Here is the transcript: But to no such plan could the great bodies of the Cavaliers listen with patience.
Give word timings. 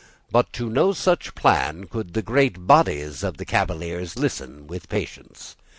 But 0.31 0.51
to 0.53 0.67
no 0.67 0.93
such 0.93 1.35
plan 1.35 1.83
could 1.85 2.15
the 2.15 2.23
great 2.23 2.65
bodies 2.65 3.21
of 3.21 3.37
the 3.37 3.45
Cavaliers 3.45 4.17
listen 4.17 4.65
with 4.65 4.89
patience. 4.89 5.55